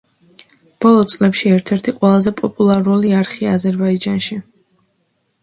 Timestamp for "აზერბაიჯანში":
3.59-4.41